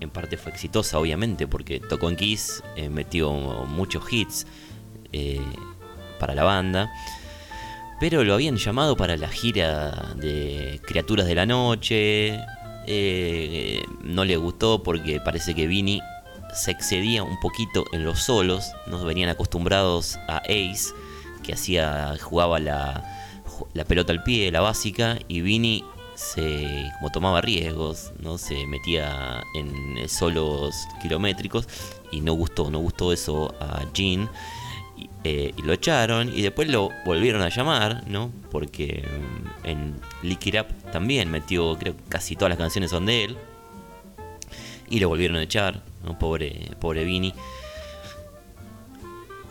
[0.00, 4.46] en parte fue exitosa, obviamente, porque tocó en Kiss, eh, metió muchos hits
[5.12, 5.40] eh,
[6.18, 6.90] para la banda.
[7.98, 12.38] Pero lo habían llamado para la gira de Criaturas de la Noche.
[12.86, 16.00] Eh, no le gustó porque parece que Vini
[16.54, 18.72] se excedía un poquito en los solos.
[18.86, 20.92] No venían acostumbrados a Ace,
[21.42, 23.04] que hacía, jugaba la,
[23.74, 25.84] la pelota al pie, la básica, y Vini
[26.14, 31.68] se como tomaba riesgos, no se metía en solos kilométricos
[32.10, 34.28] y no gustó, no gustó eso a Gene
[34.96, 38.32] y, eh, y lo echaron y después lo volvieron a llamar, ¿no?
[38.50, 43.06] Porque mm, en Lick It Up también metió, creo que casi todas las canciones son
[43.06, 43.36] de él
[44.88, 46.18] y lo volvieron a echar, ¿no?
[46.18, 47.34] Pobre, pobre Vini.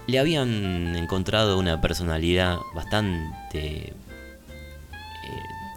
[0.07, 3.93] Le habían encontrado una personalidad bastante eh,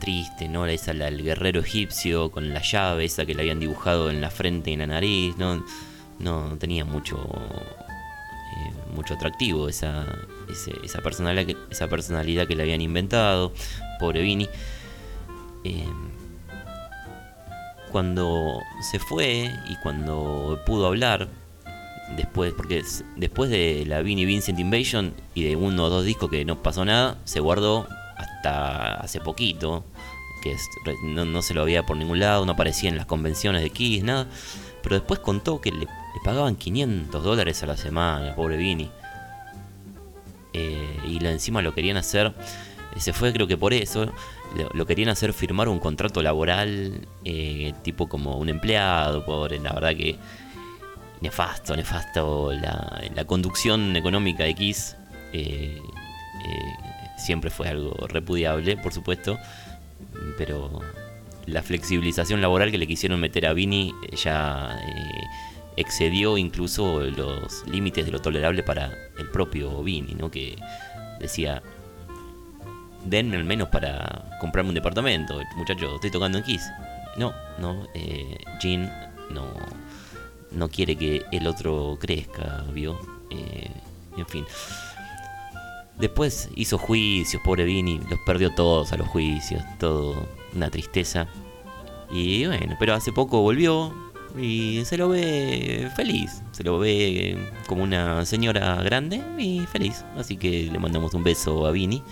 [0.01, 0.67] triste, ¿no?
[0.67, 4.31] Esa, la, el guerrero egipcio con la llave, esa que le habían dibujado en la
[4.31, 5.65] frente y en la nariz, ¿no?
[6.19, 7.27] No tenía mucho
[8.95, 10.07] mucho atractivo esa,
[10.83, 13.53] esa, personalidad que, esa personalidad que le habían inventado,
[13.99, 14.49] pobre Vini.
[15.65, 15.89] Eh,
[17.91, 18.61] cuando
[18.91, 21.29] se fue y cuando pudo hablar,
[22.17, 22.83] después, porque
[23.17, 26.85] después de la Vinnie Vincent Invasion y de uno o dos discos que no pasó
[26.85, 27.87] nada, se guardó
[28.17, 29.85] hasta hace poquito,
[30.43, 30.57] que
[31.05, 34.03] no, no se lo veía por ningún lado, no aparecía en las convenciones de Kiss,
[34.03, 34.27] nada.
[34.83, 38.91] Pero después contó que le, le pagaban 500 dólares a la semana, pobre Vini.
[40.53, 42.35] Eh, y encima lo querían hacer,
[42.97, 44.11] se fue creo que por eso,
[44.73, 49.95] lo, querían hacer firmar un contrato laboral eh, tipo como un empleado, pobre, la verdad
[49.95, 50.17] que
[51.21, 54.97] nefasto, nefasto la, la conducción económica de Kiss.
[55.33, 55.81] eh,
[56.45, 56.73] eh,
[57.19, 59.39] siempre fue algo repudiable, por supuesto,
[60.37, 60.81] pero
[61.47, 64.79] la flexibilización laboral que le quisieron meter a Vini eh, ya
[65.79, 70.31] excedió incluso los límites de lo tolerable para el propio Vini, ¿no?
[70.31, 70.57] Que
[71.21, 71.63] decía,
[73.05, 76.63] denme al menos para comprarme un departamento, muchacho, estoy tocando en Kiss.
[77.17, 78.91] No, no, eh, Gene
[79.31, 79.47] no,
[80.51, 82.99] no quiere que el otro crezca, ¿vio?
[83.31, 83.71] Eh,
[84.17, 84.45] en fin.
[85.97, 91.29] Después hizo juicios, pobre Vini, los perdió todos a los juicios, todo una tristeza.
[92.11, 93.93] Y bueno, pero hace poco volvió
[94.41, 97.37] y se lo ve feliz, se lo ve
[97.67, 100.05] como una señora grande y feliz.
[100.17, 102.03] Así que le mandamos un beso a Vini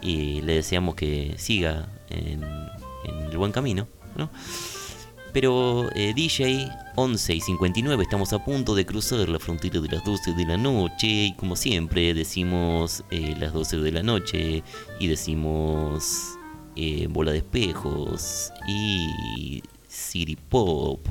[0.00, 2.42] y le deseamos que siga en,
[3.30, 4.30] el buen camino, ¿no?
[5.32, 10.04] Pero eh, DJ 11 y 59 estamos a punto de cruzar la frontera de las
[10.04, 14.64] 12 de la noche y como siempre decimos eh, las 12 de la noche
[14.98, 16.36] y decimos
[16.74, 21.06] eh, bola de espejos y city pop.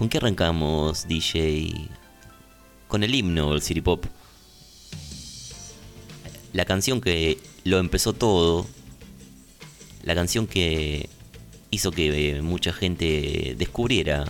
[0.00, 1.88] ¿Con qué arrancamos DJ?
[2.88, 4.04] Con el himno del city pop.
[6.52, 8.66] La canción que lo empezó todo
[10.02, 11.08] la canción que
[11.70, 14.24] hizo que eh, mucha gente descubriera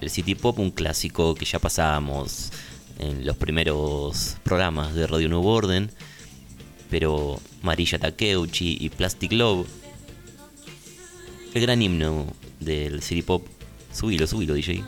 [0.00, 2.52] el City Pop, un clásico que ya pasábamos
[3.00, 5.90] en los primeros programas de Radio Nuevo Orden,
[6.88, 9.66] pero Marilla Takeuchi y Plastic Love,
[11.54, 12.26] el gran himno
[12.60, 13.44] del City Pop,
[13.98, 14.84] subilo, subilo DJ.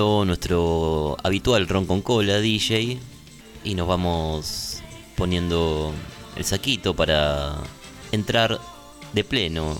[0.00, 2.98] Nuestro habitual ron con cola, DJ,
[3.64, 4.82] y nos vamos
[5.14, 5.92] poniendo
[6.36, 7.58] el saquito para
[8.10, 8.58] entrar
[9.12, 9.76] de pleno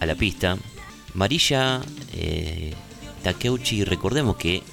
[0.00, 0.58] a la pista.
[1.14, 1.80] Marilla
[2.12, 2.74] eh,
[3.22, 4.64] Takeuchi, recordemos que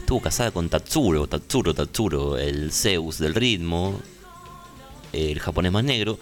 [0.00, 3.98] estuvo casada con Tatsuro, Tatsuro, Tatsuro, el Zeus del ritmo,
[5.14, 6.18] el japonés más negro.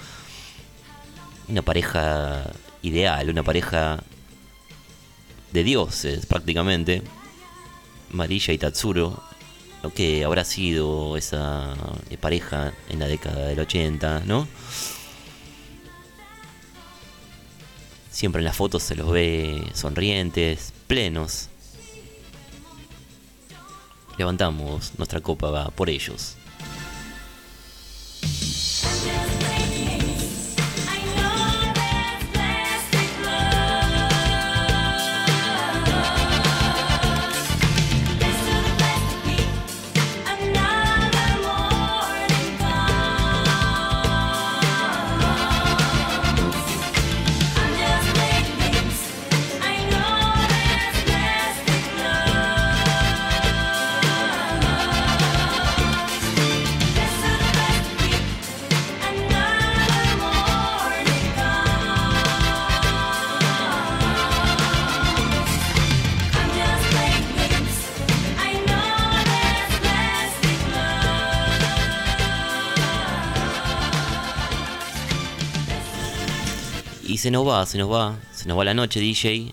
[1.49, 2.53] Una pareja
[2.83, 4.01] ideal, una pareja
[5.53, 7.03] de dioses prácticamente.
[8.11, 9.23] Marilla y Tatsuro,
[9.83, 11.75] lo que habrá sido esa
[12.11, 14.49] eh, pareja en la década del 80, ¿no?
[18.11, 21.49] Siempre en las fotos se los ve sonrientes, plenos.
[24.17, 26.37] Levantamos nuestra copa por ellos.
[77.27, 79.53] Se nos va, se nos va, se nos va la noche, DJ.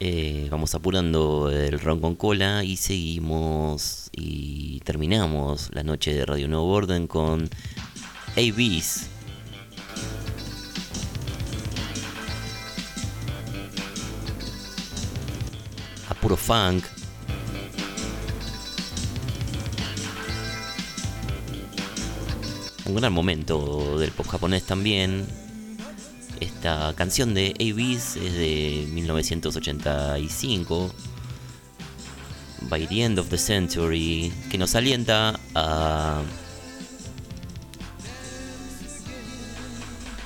[0.00, 6.48] Eh, vamos apurando el ron con cola y seguimos y terminamos la noche de Radio
[6.48, 7.48] Nuevo Orden con
[8.36, 9.06] ABs.
[16.08, 16.84] A puro funk.
[22.86, 25.43] Un gran momento del pop japonés también.
[26.44, 30.92] Esta canción de ABs es de 1985.
[32.68, 34.30] By the End of the Century.
[34.50, 36.20] Que nos alienta a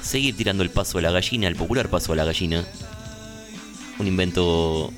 [0.02, 2.64] seguir tirando el paso a la gallina, el popular paso a la gallina.
[4.00, 4.92] Un invento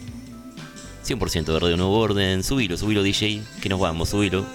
[1.07, 2.43] 100% de Radio Nuevo Orden.
[2.43, 4.47] Subilo, subilo DJ, que nos vamos, subilo.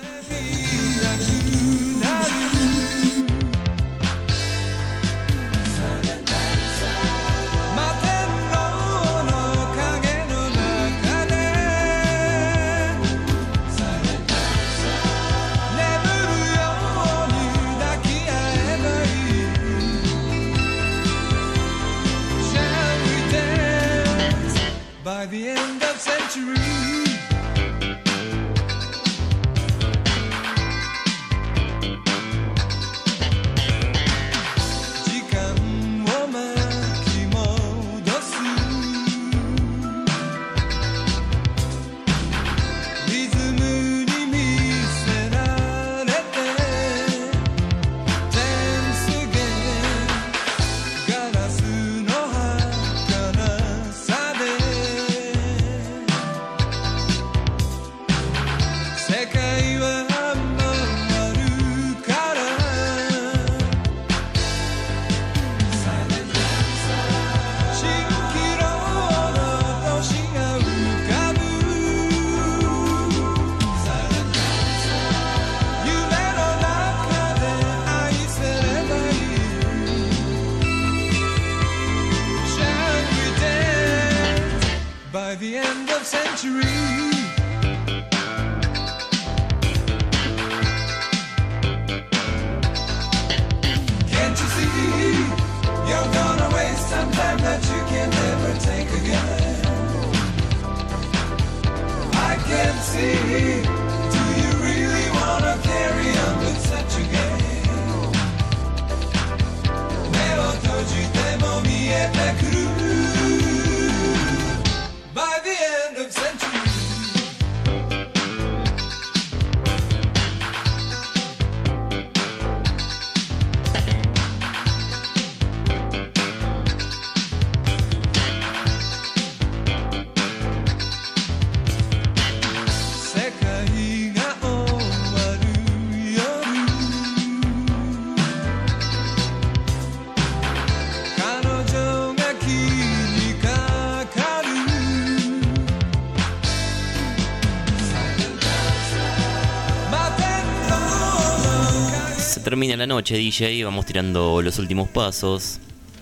[152.56, 155.60] Termina la noche, DJ, vamos tirando los últimos pasos.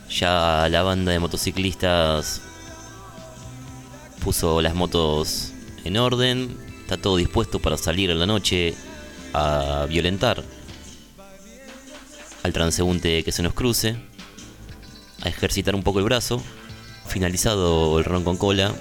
[0.08, 2.42] Ya la banda de motociclistas
[4.24, 5.52] puso las motos
[5.84, 6.56] en orden.
[6.82, 8.76] Está todo dispuesto para salir en la noche
[9.34, 10.44] a violentar
[12.44, 13.96] al transeúnte que se nos cruce.
[15.24, 16.40] A ejercitar un poco el brazo.
[17.08, 18.76] Finalizado el ron con cola.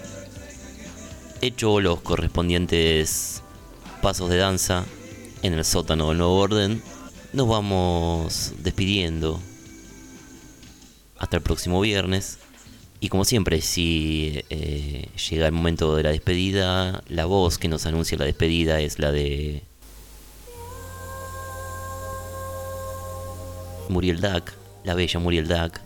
[1.40, 3.42] Hecho los correspondientes
[4.02, 4.84] pasos de danza
[5.40, 6.82] en el sótano del nuevo orden.
[7.32, 9.40] Nos vamos despidiendo.
[11.18, 12.38] Hasta el próximo viernes.
[13.00, 17.86] Y como siempre, si eh, llega el momento de la despedida, la voz que nos
[17.86, 19.62] anuncia la despedida es la de
[23.88, 24.52] Muriel Dac,
[24.84, 25.80] la bella Muriel Dac.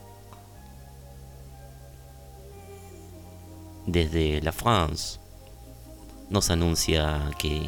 [3.86, 5.20] Desde la France
[6.28, 7.62] nos anuncia que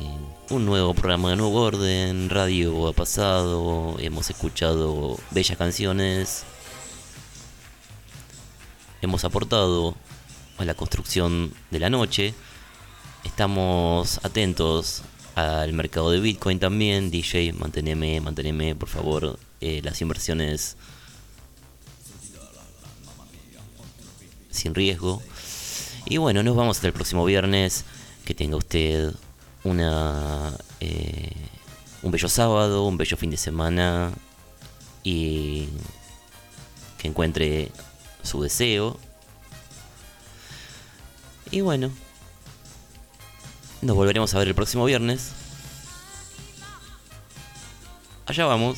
[0.51, 6.45] un nuevo programa de Nuevo Orden, radio ha pasado, hemos escuchado bellas canciones,
[9.01, 9.95] hemos aportado
[10.59, 12.35] a la construcción de la noche,
[13.25, 15.03] estamos atentos
[15.37, 20.77] al mercado de Bitcoin también, DJ, manteneme, manteneme por favor eh, las inversiones
[24.51, 25.23] sin riesgo.
[26.07, 27.85] Y bueno, nos vamos hasta el próximo viernes.
[28.29, 29.15] Que tenga usted
[29.65, 31.33] una eh,
[32.03, 34.13] un bello sábado, un bello fin de semana
[35.03, 35.71] y
[36.99, 37.73] que encuentre
[38.23, 39.01] su deseo.
[41.51, 41.91] Y bueno,
[43.81, 45.31] nos volveremos a ver el próximo viernes.
[48.27, 48.77] Allá vamos.